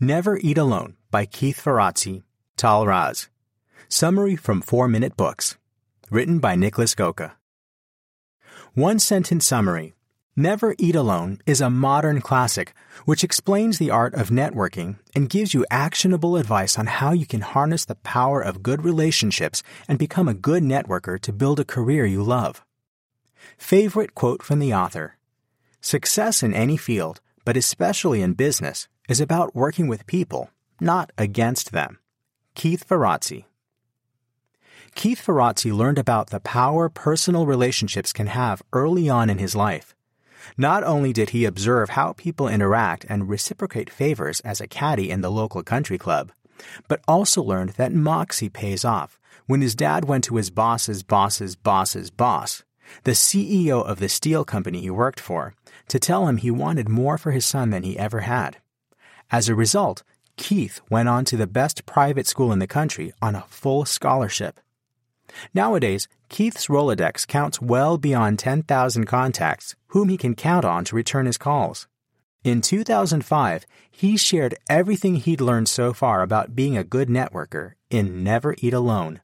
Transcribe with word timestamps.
Never 0.00 0.36
Eat 0.42 0.58
Alone 0.58 0.94
by 1.10 1.24
Keith 1.24 1.58
Ferrazzi, 1.64 2.22
Tahl 2.58 2.86
Raz. 2.86 3.30
Summary 3.88 4.36
from 4.36 4.60
4 4.60 4.88
Minute 4.88 5.16
Books. 5.16 5.56
Written 6.10 6.38
by 6.38 6.54
Niklas 6.54 6.94
Göke. 6.94 7.32
One 8.74 8.98
sentence 8.98 9.46
summary. 9.46 9.94
Never 10.36 10.74
Eat 10.76 10.94
Alone 10.94 11.40
is 11.46 11.62
a 11.62 11.70
modern 11.70 12.20
classic 12.20 12.74
which 13.06 13.24
explains 13.24 13.78
the 13.78 13.90
art 13.90 14.12
of 14.12 14.28
networking 14.28 14.98
and 15.14 15.30
gives 15.30 15.54
you 15.54 15.64
actionable 15.70 16.36
advice 16.36 16.78
on 16.78 16.88
how 16.88 17.12
you 17.12 17.24
can 17.24 17.40
harness 17.40 17.86
the 17.86 17.94
power 17.94 18.42
of 18.42 18.62
good 18.62 18.84
relationships 18.84 19.62
and 19.88 19.98
become 19.98 20.28
a 20.28 20.34
good 20.34 20.62
networker 20.62 21.18
to 21.18 21.32
build 21.32 21.58
a 21.58 21.64
career 21.64 22.04
you 22.04 22.22
love. 22.22 22.62
Favorite 23.56 24.14
quote 24.14 24.42
from 24.42 24.58
the 24.58 24.74
author 24.74 25.16
Success 25.80 26.42
in 26.42 26.52
any 26.52 26.76
field, 26.76 27.22
but 27.46 27.56
especially 27.56 28.20
in 28.20 28.34
business, 28.34 28.88
is 29.08 29.20
about 29.20 29.54
working 29.54 29.88
with 29.88 30.06
people, 30.06 30.50
not 30.80 31.10
against 31.16 31.72
them. 31.72 31.98
Keith 32.54 32.86
Ferrazzi. 32.88 33.44
Keith 34.94 35.22
Ferrazzi 35.24 35.72
learned 35.72 35.98
about 35.98 36.30
the 36.30 36.40
power 36.40 36.88
personal 36.88 37.46
relationships 37.46 38.12
can 38.12 38.28
have 38.28 38.62
early 38.72 39.08
on 39.08 39.28
in 39.28 39.38
his 39.38 39.54
life. 39.54 39.94
Not 40.56 40.84
only 40.84 41.12
did 41.12 41.30
he 41.30 41.44
observe 41.44 41.90
how 41.90 42.12
people 42.12 42.48
interact 42.48 43.04
and 43.08 43.28
reciprocate 43.28 43.90
favors 43.90 44.40
as 44.40 44.60
a 44.60 44.66
caddy 44.66 45.10
in 45.10 45.20
the 45.20 45.30
local 45.30 45.62
country 45.62 45.98
club, 45.98 46.32
but 46.88 47.00
also 47.06 47.42
learned 47.42 47.70
that 47.70 47.92
moxie 47.92 48.48
pays 48.48 48.84
off 48.84 49.18
when 49.46 49.60
his 49.60 49.74
dad 49.74 50.06
went 50.06 50.24
to 50.24 50.36
his 50.36 50.50
boss's 50.50 51.02
boss's 51.02 51.56
boss's 51.56 52.10
boss, 52.10 52.64
the 53.04 53.12
CEO 53.12 53.84
of 53.84 53.98
the 53.98 54.08
steel 54.08 54.44
company 54.44 54.80
he 54.80 54.90
worked 54.90 55.20
for, 55.20 55.54
to 55.88 55.98
tell 55.98 56.26
him 56.26 56.36
he 56.36 56.50
wanted 56.50 56.88
more 56.88 57.18
for 57.18 57.30
his 57.32 57.44
son 57.44 57.70
than 57.70 57.82
he 57.82 57.98
ever 57.98 58.20
had. 58.20 58.56
As 59.30 59.48
a 59.48 59.54
result, 59.54 60.02
Keith 60.36 60.80
went 60.90 61.08
on 61.08 61.24
to 61.26 61.36
the 61.36 61.46
best 61.46 61.86
private 61.86 62.26
school 62.26 62.52
in 62.52 62.58
the 62.58 62.66
country 62.66 63.12
on 63.20 63.34
a 63.34 63.44
full 63.48 63.84
scholarship. 63.84 64.60
Nowadays, 65.52 66.08
Keith's 66.28 66.68
Rolodex 66.68 67.26
counts 67.26 67.60
well 67.60 67.98
beyond 67.98 68.38
10,000 68.38 69.04
contacts 69.06 69.74
whom 69.88 70.08
he 70.08 70.16
can 70.16 70.34
count 70.34 70.64
on 70.64 70.84
to 70.84 70.96
return 70.96 71.26
his 71.26 71.38
calls. 71.38 71.88
In 72.44 72.60
2005, 72.60 73.66
he 73.90 74.16
shared 74.16 74.54
everything 74.68 75.16
he'd 75.16 75.40
learned 75.40 75.68
so 75.68 75.92
far 75.92 76.22
about 76.22 76.54
being 76.54 76.76
a 76.76 76.84
good 76.84 77.08
networker 77.08 77.72
in 77.90 78.22
Never 78.22 78.54
Eat 78.58 78.74
Alone. 78.74 79.20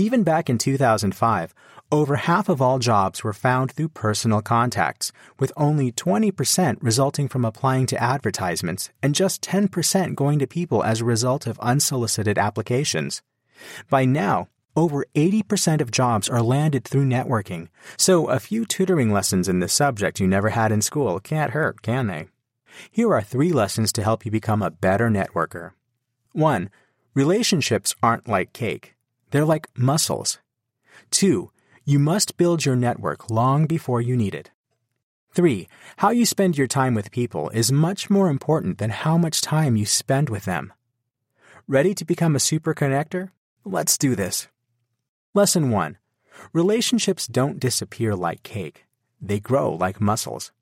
Even 0.00 0.22
back 0.22 0.48
in 0.48 0.58
2005, 0.58 1.52
over 1.90 2.14
half 2.14 2.48
of 2.48 2.62
all 2.62 2.78
jobs 2.78 3.24
were 3.24 3.32
found 3.32 3.72
through 3.72 3.88
personal 3.88 4.40
contacts, 4.40 5.10
with 5.40 5.50
only 5.56 5.90
20% 5.90 6.76
resulting 6.80 7.26
from 7.26 7.44
applying 7.44 7.84
to 7.86 8.00
advertisements 8.00 8.90
and 9.02 9.12
just 9.12 9.42
10% 9.42 10.14
going 10.14 10.38
to 10.38 10.46
people 10.46 10.84
as 10.84 11.00
a 11.00 11.04
result 11.04 11.48
of 11.48 11.58
unsolicited 11.58 12.38
applications. 12.38 13.22
By 13.90 14.04
now, 14.04 14.48
over 14.76 15.04
80% 15.16 15.80
of 15.80 15.90
jobs 15.90 16.28
are 16.28 16.42
landed 16.42 16.84
through 16.84 17.04
networking, 17.04 17.66
so 17.96 18.28
a 18.28 18.38
few 18.38 18.66
tutoring 18.66 19.12
lessons 19.12 19.48
in 19.48 19.58
this 19.58 19.72
subject 19.72 20.20
you 20.20 20.28
never 20.28 20.50
had 20.50 20.70
in 20.70 20.80
school 20.80 21.18
can't 21.18 21.50
hurt, 21.50 21.82
can 21.82 22.06
they? 22.06 22.28
Here 22.88 23.12
are 23.12 23.22
three 23.22 23.50
lessons 23.50 23.90
to 23.94 24.04
help 24.04 24.24
you 24.24 24.30
become 24.30 24.62
a 24.62 24.70
better 24.70 25.08
networker. 25.10 25.72
1. 26.34 26.70
Relationships 27.14 27.96
aren't 28.00 28.28
like 28.28 28.52
cake. 28.52 28.94
They're 29.30 29.44
like 29.44 29.68
muscles. 29.76 30.38
2. 31.10 31.50
You 31.84 31.98
must 31.98 32.36
build 32.36 32.64
your 32.64 32.76
network 32.76 33.30
long 33.30 33.66
before 33.66 34.00
you 34.00 34.16
need 34.16 34.34
it. 34.34 34.50
3. 35.32 35.68
How 35.98 36.10
you 36.10 36.26
spend 36.26 36.58
your 36.58 36.66
time 36.66 36.94
with 36.94 37.10
people 37.10 37.50
is 37.50 37.70
much 37.70 38.10
more 38.10 38.28
important 38.28 38.78
than 38.78 38.90
how 38.90 39.16
much 39.16 39.40
time 39.40 39.76
you 39.76 39.86
spend 39.86 40.28
with 40.28 40.44
them. 40.44 40.72
Ready 41.66 41.94
to 41.94 42.04
become 42.04 42.34
a 42.34 42.40
super 42.40 42.74
connector? 42.74 43.30
Let's 43.64 43.98
do 43.98 44.14
this. 44.14 44.48
Lesson 45.34 45.70
1. 45.70 45.98
Relationships 46.52 47.26
don't 47.26 47.60
disappear 47.60 48.14
like 48.14 48.42
cake. 48.42 48.86
They 49.20 49.40
grow 49.40 49.72
like 49.74 50.00
muscles. 50.00 50.52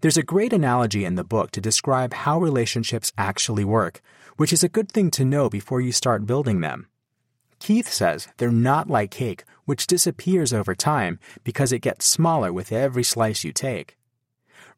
There's 0.00 0.16
a 0.16 0.22
great 0.22 0.52
analogy 0.52 1.04
in 1.04 1.14
the 1.14 1.24
book 1.24 1.50
to 1.52 1.60
describe 1.60 2.12
how 2.12 2.38
relationships 2.38 3.12
actually 3.16 3.64
work, 3.64 4.00
which 4.36 4.52
is 4.52 4.62
a 4.62 4.68
good 4.68 4.90
thing 4.90 5.10
to 5.12 5.24
know 5.24 5.48
before 5.48 5.80
you 5.80 5.92
start 5.92 6.26
building 6.26 6.60
them. 6.60 6.86
Keith 7.60 7.88
says 7.88 8.26
they're 8.38 8.50
not 8.50 8.88
like 8.88 9.10
cake, 9.10 9.44
which 9.66 9.86
disappears 9.86 10.52
over 10.52 10.74
time 10.74 11.20
because 11.44 11.72
it 11.72 11.80
gets 11.80 12.06
smaller 12.06 12.52
with 12.52 12.72
every 12.72 13.04
slice 13.04 13.44
you 13.44 13.52
take. 13.52 13.96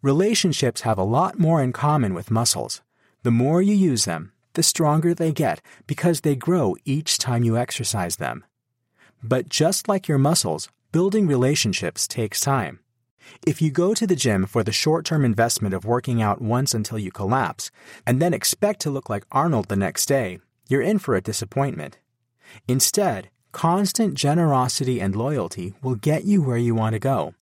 Relationships 0.02 0.82
have 0.82 0.98
a 0.98 1.04
lot 1.04 1.38
more 1.38 1.62
in 1.62 1.72
common 1.72 2.12
with 2.12 2.30
muscles. 2.30 2.82
The 3.22 3.30
more 3.30 3.62
you 3.62 3.74
use 3.74 4.04
them, 4.04 4.32
the 4.54 4.62
stronger 4.62 5.14
they 5.14 5.32
get 5.32 5.62
because 5.86 6.20
they 6.20 6.34
grow 6.34 6.76
each 6.84 7.18
time 7.18 7.44
you 7.44 7.56
exercise 7.56 8.16
them. 8.16 8.44
But 9.22 9.48
just 9.48 9.88
like 9.88 10.08
your 10.08 10.18
muscles, 10.18 10.68
building 10.90 11.28
relationships 11.28 12.08
takes 12.08 12.40
time. 12.40 12.80
If 13.46 13.62
you 13.62 13.70
go 13.70 13.94
to 13.94 14.06
the 14.06 14.16
gym 14.16 14.46
for 14.46 14.64
the 14.64 14.72
short 14.72 15.04
term 15.04 15.24
investment 15.24 15.72
of 15.72 15.84
working 15.84 16.20
out 16.20 16.42
once 16.42 16.74
until 16.74 16.98
you 16.98 17.12
collapse, 17.12 17.70
and 18.04 18.20
then 18.20 18.34
expect 18.34 18.80
to 18.80 18.90
look 18.90 19.08
like 19.08 19.24
Arnold 19.30 19.68
the 19.68 19.76
next 19.76 20.06
day, 20.06 20.40
you're 20.68 20.82
in 20.82 20.98
for 20.98 21.14
a 21.14 21.20
disappointment. 21.20 21.98
Instead, 22.68 23.30
constant 23.52 24.14
generosity 24.14 25.00
and 25.00 25.14
loyalty 25.14 25.74
will 25.82 25.94
get 25.94 26.24
you 26.24 26.42
where 26.42 26.56
you 26.56 26.74
want 26.74 26.94
to 26.94 26.98
go. 26.98 27.34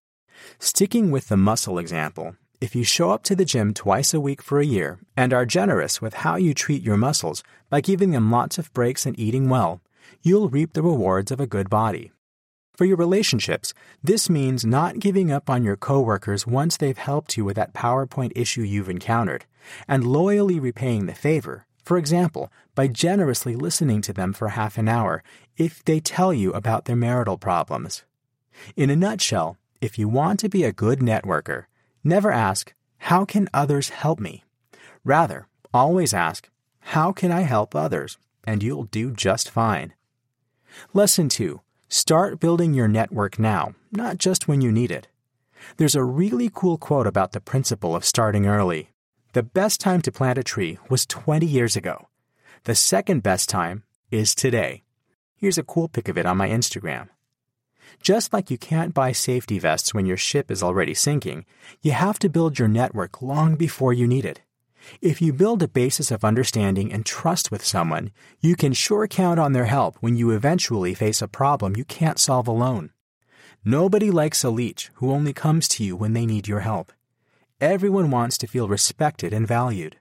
Sticking 0.58 1.10
with 1.10 1.28
the 1.28 1.36
muscle 1.36 1.78
example, 1.78 2.36
if 2.60 2.74
you 2.74 2.84
show 2.84 3.10
up 3.10 3.22
to 3.24 3.34
the 3.34 3.44
gym 3.44 3.72
twice 3.72 4.12
a 4.12 4.20
week 4.20 4.42
for 4.42 4.60
a 4.60 4.66
year 4.66 4.98
and 5.16 5.32
are 5.32 5.46
generous 5.46 6.02
with 6.02 6.14
how 6.14 6.36
you 6.36 6.52
treat 6.52 6.82
your 6.82 6.96
muscles 6.96 7.42
by 7.70 7.80
giving 7.80 8.10
them 8.10 8.30
lots 8.30 8.58
of 8.58 8.72
breaks 8.72 9.06
and 9.06 9.18
eating 9.18 9.48
well, 9.48 9.80
you'll 10.22 10.48
reap 10.48 10.74
the 10.74 10.82
rewards 10.82 11.30
of 11.30 11.40
a 11.40 11.46
good 11.46 11.70
body. 11.70 12.12
For 12.74 12.84
your 12.84 12.96
relationships, 12.96 13.74
this 14.02 14.30
means 14.30 14.64
not 14.64 14.98
giving 14.98 15.30
up 15.30 15.50
on 15.50 15.62
your 15.62 15.76
coworkers 15.76 16.46
once 16.46 16.76
they've 16.76 16.96
helped 16.96 17.36
you 17.36 17.44
with 17.44 17.56
that 17.56 17.74
PowerPoint 17.74 18.32
issue 18.34 18.62
you've 18.62 18.88
encountered, 18.88 19.44
and 19.86 20.06
loyally 20.06 20.58
repaying 20.58 21.06
the 21.06 21.14
favor 21.14 21.66
for 21.90 21.98
example, 21.98 22.52
by 22.76 22.86
generously 22.86 23.56
listening 23.56 24.00
to 24.00 24.12
them 24.12 24.32
for 24.32 24.50
half 24.50 24.78
an 24.78 24.88
hour 24.88 25.24
if 25.56 25.84
they 25.84 25.98
tell 25.98 26.32
you 26.32 26.52
about 26.52 26.84
their 26.84 26.94
marital 26.94 27.36
problems. 27.36 28.04
In 28.76 28.90
a 28.90 28.94
nutshell, 28.94 29.56
if 29.80 29.98
you 29.98 30.08
want 30.08 30.38
to 30.38 30.48
be 30.48 30.62
a 30.62 30.70
good 30.70 31.00
networker, 31.00 31.64
never 32.04 32.30
ask, 32.30 32.74
How 32.98 33.24
can 33.24 33.48
others 33.52 33.88
help 33.88 34.20
me? 34.20 34.44
Rather, 35.02 35.48
always 35.74 36.14
ask, 36.14 36.48
How 36.94 37.10
can 37.10 37.32
I 37.32 37.40
help 37.40 37.74
others? 37.74 38.18
And 38.44 38.62
you'll 38.62 38.84
do 38.84 39.10
just 39.10 39.50
fine. 39.50 39.92
Lesson 40.94 41.28
2 41.28 41.60
Start 41.88 42.38
building 42.38 42.72
your 42.72 42.86
network 42.86 43.36
now, 43.36 43.74
not 43.90 44.18
just 44.18 44.46
when 44.46 44.60
you 44.60 44.70
need 44.70 44.92
it. 44.92 45.08
There's 45.76 45.96
a 45.96 46.04
really 46.04 46.52
cool 46.54 46.78
quote 46.78 47.08
about 47.08 47.32
the 47.32 47.40
principle 47.40 47.96
of 47.96 48.04
starting 48.04 48.46
early. 48.46 48.90
The 49.32 49.44
best 49.44 49.78
time 49.78 50.02
to 50.02 50.10
plant 50.10 50.38
a 50.38 50.42
tree 50.42 50.76
was 50.88 51.06
20 51.06 51.46
years 51.46 51.76
ago. 51.76 52.08
The 52.64 52.74
second 52.74 53.22
best 53.22 53.48
time 53.48 53.84
is 54.10 54.34
today. 54.34 54.82
Here's 55.36 55.56
a 55.56 55.62
cool 55.62 55.86
pic 55.86 56.08
of 56.08 56.18
it 56.18 56.26
on 56.26 56.36
my 56.36 56.48
Instagram. 56.48 57.10
Just 58.02 58.32
like 58.32 58.50
you 58.50 58.58
can't 58.58 58.92
buy 58.92 59.12
safety 59.12 59.60
vests 59.60 59.94
when 59.94 60.04
your 60.04 60.16
ship 60.16 60.50
is 60.50 60.64
already 60.64 60.94
sinking, 60.94 61.46
you 61.80 61.92
have 61.92 62.18
to 62.18 62.28
build 62.28 62.58
your 62.58 62.66
network 62.66 63.22
long 63.22 63.54
before 63.54 63.92
you 63.92 64.08
need 64.08 64.24
it. 64.24 64.40
If 65.00 65.22
you 65.22 65.32
build 65.32 65.62
a 65.62 65.68
basis 65.68 66.10
of 66.10 66.24
understanding 66.24 66.92
and 66.92 67.06
trust 67.06 67.52
with 67.52 67.64
someone, 67.64 68.10
you 68.40 68.56
can 68.56 68.72
sure 68.72 69.06
count 69.06 69.38
on 69.38 69.52
their 69.52 69.66
help 69.66 69.96
when 70.00 70.16
you 70.16 70.32
eventually 70.32 70.92
face 70.92 71.22
a 71.22 71.28
problem 71.28 71.76
you 71.76 71.84
can't 71.84 72.18
solve 72.18 72.48
alone. 72.48 72.90
Nobody 73.64 74.10
likes 74.10 74.42
a 74.42 74.50
leech 74.50 74.90
who 74.94 75.12
only 75.12 75.32
comes 75.32 75.68
to 75.68 75.84
you 75.84 75.94
when 75.94 76.14
they 76.14 76.26
need 76.26 76.48
your 76.48 76.60
help. 76.60 76.92
Everyone 77.60 78.10
wants 78.10 78.38
to 78.38 78.46
feel 78.46 78.68
respected 78.68 79.34
and 79.34 79.46
valued. 79.46 79.98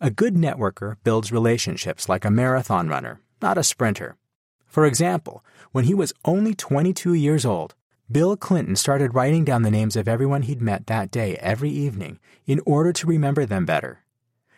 A 0.00 0.10
good 0.10 0.34
networker 0.34 0.96
builds 1.04 1.30
relationships 1.30 2.08
like 2.08 2.24
a 2.24 2.30
marathon 2.30 2.88
runner, 2.88 3.20
not 3.42 3.58
a 3.58 3.62
sprinter. 3.62 4.16
For 4.64 4.86
example, 4.86 5.44
when 5.72 5.84
he 5.84 5.92
was 5.92 6.14
only 6.24 6.54
22 6.54 7.12
years 7.12 7.44
old, 7.44 7.74
Bill 8.10 8.38
Clinton 8.38 8.74
started 8.74 9.14
writing 9.14 9.44
down 9.44 9.64
the 9.64 9.70
names 9.70 9.96
of 9.96 10.08
everyone 10.08 10.42
he'd 10.42 10.62
met 10.62 10.86
that 10.86 11.10
day 11.10 11.36
every 11.36 11.68
evening 11.68 12.18
in 12.46 12.62
order 12.64 12.90
to 12.90 13.06
remember 13.06 13.44
them 13.44 13.66
better. 13.66 14.04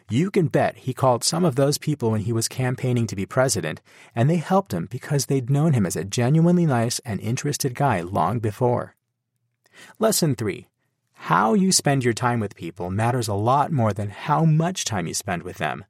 You 0.08 0.30
can 0.30 0.46
bet 0.46 0.76
he 0.76 0.94
called 0.94 1.24
some 1.24 1.44
of 1.44 1.56
those 1.56 1.78
people 1.78 2.12
when 2.12 2.20
he 2.20 2.32
was 2.32 2.46
campaigning 2.46 3.08
to 3.08 3.16
be 3.16 3.26
president, 3.26 3.80
and 4.14 4.30
they 4.30 4.36
helped 4.36 4.72
him 4.72 4.86
because 4.88 5.26
they'd 5.26 5.50
known 5.50 5.72
him 5.72 5.84
as 5.84 5.96
a 5.96 6.04
genuinely 6.04 6.64
nice 6.64 7.00
and 7.00 7.18
interested 7.18 7.74
guy 7.74 8.02
long 8.02 8.38
before. 8.38 8.94
Lesson 9.98 10.36
3 10.36 10.68
how 11.28 11.54
you 11.54 11.72
spend 11.72 12.04
your 12.04 12.12
time 12.12 12.38
with 12.38 12.54
people 12.54 12.90
matters 12.90 13.28
a 13.28 13.32
lot 13.32 13.72
more 13.72 13.94
than 13.94 14.10
how 14.10 14.44
much 14.44 14.84
time 14.84 15.06
you 15.06 15.14
spend 15.14 15.42
with 15.42 15.56
them. 15.56 15.82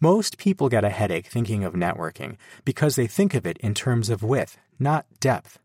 Most 0.00 0.36
people 0.36 0.68
get 0.68 0.84
a 0.84 0.90
headache 0.90 1.28
thinking 1.28 1.64
of 1.64 1.72
networking 1.72 2.36
because 2.62 2.94
they 2.94 3.06
think 3.06 3.32
of 3.32 3.46
it 3.46 3.56
in 3.60 3.72
terms 3.72 4.10
of 4.10 4.22
width, 4.22 4.58
not 4.78 5.06
depth. 5.18 5.58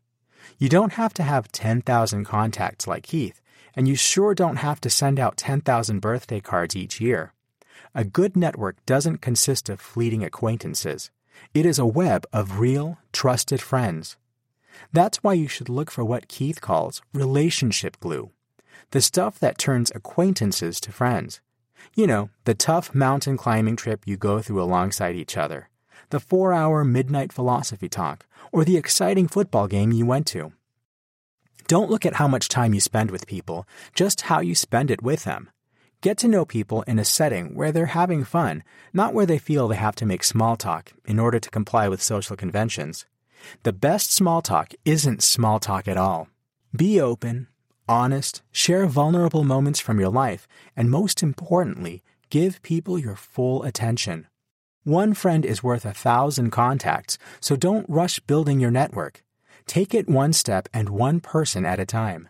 You 0.58 0.70
don't 0.70 0.94
have 0.94 1.12
to 1.12 1.22
have 1.22 1.52
10,000 1.52 2.24
contacts 2.24 2.86
like 2.86 3.02
Keith, 3.02 3.42
and 3.76 3.86
you 3.86 3.96
sure 3.96 4.34
don't 4.34 4.56
have 4.56 4.80
to 4.80 4.88
send 4.88 5.20
out 5.20 5.36
10,000 5.36 6.00
birthday 6.00 6.40
cards 6.40 6.74
each 6.74 7.02
year. 7.02 7.34
A 7.94 8.02
good 8.02 8.34
network 8.34 8.76
doesn't 8.86 9.18
consist 9.18 9.68
of 9.68 9.78
fleeting 9.78 10.24
acquaintances. 10.24 11.10
It 11.52 11.66
is 11.66 11.78
a 11.78 11.84
web 11.84 12.24
of 12.32 12.60
real, 12.60 12.96
trusted 13.12 13.60
friends. 13.60 14.16
That's 14.90 15.22
why 15.22 15.34
you 15.34 15.48
should 15.48 15.68
look 15.68 15.90
for 15.90 16.02
what 16.02 16.28
Keith 16.28 16.62
calls 16.62 17.02
relationship 17.12 18.00
glue 18.00 18.30
the 18.90 19.00
stuff 19.00 19.38
that 19.38 19.58
turns 19.58 19.92
acquaintances 19.94 20.80
to 20.80 20.92
friends. 20.92 21.40
You 21.94 22.06
know, 22.06 22.30
the 22.44 22.54
tough 22.54 22.94
mountain 22.94 23.36
climbing 23.36 23.76
trip 23.76 24.02
you 24.06 24.16
go 24.16 24.40
through 24.40 24.62
alongside 24.62 25.16
each 25.16 25.36
other, 25.36 25.68
the 26.10 26.20
four 26.20 26.52
hour 26.52 26.84
midnight 26.84 27.32
philosophy 27.32 27.88
talk, 27.88 28.26
or 28.52 28.64
the 28.64 28.76
exciting 28.76 29.28
football 29.28 29.66
game 29.66 29.92
you 29.92 30.06
went 30.06 30.26
to. 30.28 30.52
Don't 31.66 31.90
look 31.90 32.04
at 32.04 32.14
how 32.14 32.26
much 32.26 32.48
time 32.48 32.74
you 32.74 32.80
spend 32.80 33.10
with 33.10 33.26
people, 33.26 33.66
just 33.94 34.22
how 34.22 34.40
you 34.40 34.54
spend 34.54 34.90
it 34.90 35.02
with 35.02 35.24
them. 35.24 35.50
Get 36.00 36.16
to 36.18 36.28
know 36.28 36.44
people 36.44 36.82
in 36.82 36.98
a 36.98 37.04
setting 37.04 37.54
where 37.54 37.72
they're 37.72 37.86
having 37.86 38.24
fun, 38.24 38.64
not 38.92 39.12
where 39.12 39.26
they 39.26 39.38
feel 39.38 39.68
they 39.68 39.76
have 39.76 39.94
to 39.96 40.06
make 40.06 40.24
small 40.24 40.56
talk 40.56 40.92
in 41.04 41.18
order 41.18 41.38
to 41.38 41.50
comply 41.50 41.88
with 41.88 42.02
social 42.02 42.36
conventions. 42.36 43.04
The 43.62 43.72
best 43.72 44.12
small 44.12 44.42
talk 44.42 44.72
isn't 44.84 45.22
small 45.22 45.60
talk 45.60 45.86
at 45.86 45.96
all. 45.96 46.28
Be 46.74 47.00
open, 47.00 47.48
honest, 47.90 48.40
share 48.52 48.86
vulnerable 48.86 49.42
moments 49.42 49.80
from 49.80 49.98
your 49.98 50.10
life, 50.10 50.46
and 50.76 50.88
most 50.88 51.22
importantly, 51.22 52.04
give 52.30 52.62
people 52.62 52.98
your 52.98 53.16
full 53.16 53.64
attention. 53.64 54.28
One 54.84 55.12
friend 55.12 55.44
is 55.44 55.62
worth 55.62 55.84
a 55.84 55.92
thousand 55.92 56.50
contacts, 56.50 57.18
so 57.40 57.56
don't 57.56 57.90
rush 57.90 58.20
building 58.20 58.60
your 58.60 58.70
network. 58.70 59.24
Take 59.66 59.92
it 59.92 60.08
one 60.08 60.32
step 60.32 60.68
and 60.72 60.88
one 60.88 61.20
person 61.20 61.66
at 61.66 61.80
a 61.80 61.84
time. 61.84 62.28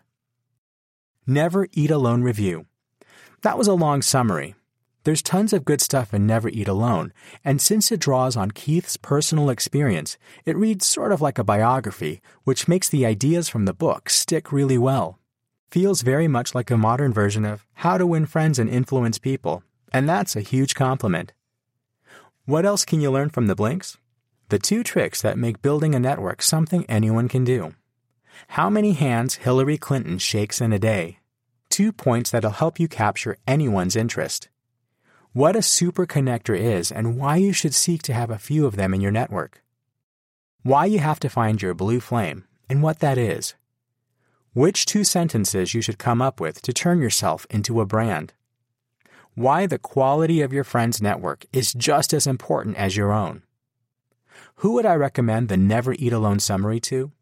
Never 1.27 1.67
Eat 1.71 1.91
Alone 1.91 2.23
Review. 2.23 2.65
That 3.43 3.57
was 3.57 3.67
a 3.67 3.73
long 3.73 4.01
summary. 4.01 4.55
There's 5.03 5.21
tons 5.21 5.53
of 5.53 5.65
good 5.65 5.81
stuff 5.81 6.13
in 6.13 6.27
Never 6.27 6.49
Eat 6.49 6.67
Alone, 6.67 7.13
and 7.45 7.61
since 7.61 7.91
it 7.91 7.99
draws 7.99 8.35
on 8.35 8.51
Keith's 8.51 8.97
personal 8.97 9.49
experience, 9.49 10.17
it 10.43 10.57
reads 10.57 10.85
sort 10.85 11.11
of 11.11 11.21
like 11.21 11.37
a 11.37 11.43
biography, 11.43 12.21
which 12.43 12.67
makes 12.67 12.89
the 12.89 13.05
ideas 13.05 13.47
from 13.47 13.65
the 13.65 13.73
book 13.73 14.09
stick 14.09 14.51
really 14.51 14.77
well. 14.77 15.20
Feels 15.71 16.01
very 16.01 16.27
much 16.27 16.53
like 16.53 16.69
a 16.69 16.75
modern 16.75 17.13
version 17.13 17.45
of 17.45 17.65
How 17.75 17.97
to 17.97 18.05
Win 18.05 18.25
Friends 18.25 18.59
and 18.59 18.69
Influence 18.69 19.17
People, 19.17 19.63
and 19.93 20.07
that's 20.09 20.35
a 20.35 20.41
huge 20.41 20.75
compliment. 20.75 21.31
What 22.43 22.65
else 22.65 22.83
can 22.83 22.99
you 22.99 23.09
learn 23.09 23.29
from 23.29 23.47
the 23.47 23.55
Blinks? 23.55 23.97
The 24.49 24.59
two 24.59 24.83
tricks 24.83 25.21
that 25.21 25.37
make 25.37 25.61
building 25.61 25.95
a 25.95 25.99
network 25.99 26.41
something 26.41 26.85
anyone 26.89 27.29
can 27.29 27.45
do. 27.45 27.73
How 28.49 28.69
many 28.69 28.91
hands 28.91 29.35
Hillary 29.35 29.77
Clinton 29.77 30.17
shakes 30.17 30.59
in 30.59 30.73
a 30.73 30.79
day. 30.79 31.19
Two 31.69 31.93
points 31.93 32.31
that'll 32.31 32.51
help 32.51 32.77
you 32.77 32.89
capture 32.89 33.37
anyone's 33.47 33.95
interest. 33.95 34.49
What 35.31 35.55
a 35.55 35.61
super 35.61 36.05
connector 36.05 36.57
is 36.57 36.91
and 36.91 37.17
why 37.17 37.37
you 37.37 37.53
should 37.53 37.73
seek 37.73 38.01
to 38.03 38.13
have 38.13 38.29
a 38.29 38.37
few 38.37 38.65
of 38.65 38.75
them 38.75 38.93
in 38.93 38.99
your 38.99 39.11
network. 39.11 39.63
Why 40.63 40.83
you 40.83 40.99
have 40.99 41.21
to 41.21 41.29
find 41.29 41.61
your 41.61 41.73
blue 41.73 42.01
flame 42.01 42.43
and 42.69 42.83
what 42.83 42.99
that 42.99 43.17
is. 43.17 43.55
Which 44.53 44.85
two 44.85 45.05
sentences 45.05 45.73
you 45.73 45.81
should 45.81 45.97
come 45.97 46.21
up 46.21 46.41
with 46.41 46.61
to 46.63 46.73
turn 46.73 46.99
yourself 46.99 47.47
into 47.49 47.79
a 47.79 47.85
brand. 47.85 48.33
Why 49.33 49.65
the 49.65 49.79
quality 49.79 50.41
of 50.41 50.51
your 50.51 50.65
friend's 50.65 51.01
network 51.01 51.45
is 51.53 51.71
just 51.71 52.13
as 52.13 52.27
important 52.27 52.75
as 52.75 52.97
your 52.97 53.13
own. 53.13 53.43
Who 54.55 54.73
would 54.73 54.85
I 54.85 54.95
recommend 54.95 55.47
the 55.47 55.55
Never 55.55 55.93
Eat 55.93 56.11
Alone 56.11 56.41
summary 56.41 56.81
to? 56.81 57.13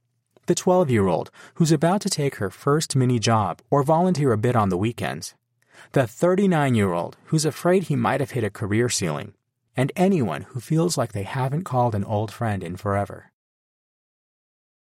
The 0.47 0.55
12 0.55 0.89
year 0.89 1.05
old 1.05 1.29
who's 1.53 1.71
about 1.71 2.01
to 2.01 2.09
take 2.09 2.37
her 2.37 2.49
first 2.49 2.95
mini 2.95 3.19
job 3.19 3.61
or 3.69 3.83
volunteer 3.83 4.31
a 4.31 4.37
bit 4.37 4.55
on 4.55 4.69
the 4.69 4.77
weekends. 4.77 5.35
The 5.91 6.07
39 6.07 6.73
year 6.73 6.93
old 6.93 7.15
who's 7.25 7.45
afraid 7.45 7.83
he 7.83 7.95
might 7.95 8.21
have 8.21 8.31
hit 8.31 8.43
a 8.43 8.49
career 8.49 8.89
ceiling. 8.89 9.35
And 9.77 9.91
anyone 9.95 10.47
who 10.49 10.59
feels 10.59 10.97
like 10.97 11.11
they 11.11 11.23
haven't 11.23 11.63
called 11.63 11.93
an 11.93 12.05
old 12.05 12.31
friend 12.31 12.63
in 12.63 12.75
forever. 12.75 13.28